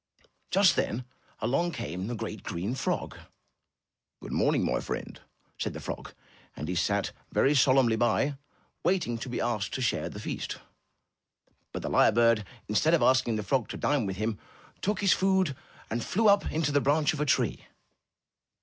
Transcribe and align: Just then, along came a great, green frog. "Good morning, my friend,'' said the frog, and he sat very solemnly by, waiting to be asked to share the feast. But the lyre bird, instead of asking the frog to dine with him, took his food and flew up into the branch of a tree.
Just 0.49 0.75
then, 0.77 1.05
along 1.41 1.73
came 1.73 2.09
a 2.09 2.15
great, 2.15 2.41
green 2.41 2.73
frog. 2.73 3.19
"Good 4.19 4.31
morning, 4.31 4.65
my 4.65 4.79
friend,'' 4.79 5.21
said 5.59 5.73
the 5.73 5.79
frog, 5.79 6.15
and 6.55 6.67
he 6.67 6.73
sat 6.73 7.11
very 7.31 7.53
solemnly 7.53 7.97
by, 7.97 8.35
waiting 8.83 9.19
to 9.19 9.29
be 9.29 9.39
asked 9.39 9.75
to 9.75 9.81
share 9.83 10.09
the 10.09 10.19
feast. 10.19 10.57
But 11.71 11.83
the 11.83 11.89
lyre 11.89 12.11
bird, 12.11 12.43
instead 12.67 12.95
of 12.95 13.03
asking 13.03 13.35
the 13.35 13.43
frog 13.43 13.69
to 13.69 13.77
dine 13.77 14.07
with 14.07 14.17
him, 14.17 14.39
took 14.81 15.01
his 15.01 15.13
food 15.13 15.55
and 15.91 16.03
flew 16.03 16.27
up 16.27 16.51
into 16.51 16.71
the 16.71 16.81
branch 16.81 17.13
of 17.13 17.19
a 17.21 17.25
tree. 17.27 17.65